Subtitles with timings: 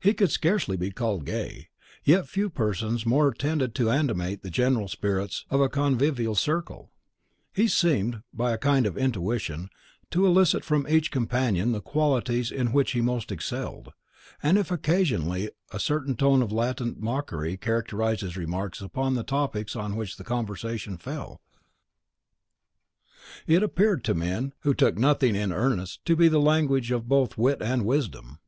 [0.00, 1.68] He could scarcely be called gay;
[2.04, 6.92] yet few persons more tended to animate the general spirits of a convivial circle.
[7.54, 9.70] He seemed, by a kind of intuition,
[10.10, 13.94] to elicit from each companion the qualities in which he most excelled;
[14.42, 19.74] and if occasionally a certain tone of latent mockery characterised his remarks upon the topics
[19.74, 21.40] on which the conversation fell,
[23.46, 27.38] it appeared to men who took nothing in earnest to be the language both of
[27.38, 28.38] wit and wisdom.